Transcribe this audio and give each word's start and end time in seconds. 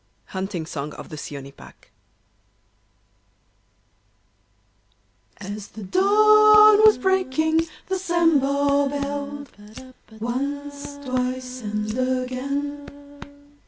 Hunting 0.29 0.65
Song 0.65 0.93
of 0.93 1.09
the 1.09 1.15
Seeonee 1.15 1.51
Pack 1.55 1.91
As 5.37 5.67
the 5.67 5.83
dawn 5.83 6.79
was 6.83 6.97
breaking 6.97 7.67
the 7.85 7.99
Sambhur 7.99 8.89
belled 8.89 9.93
Once, 10.19 10.97
twice 11.05 11.61
and 11.61 11.95
again! 11.95 12.89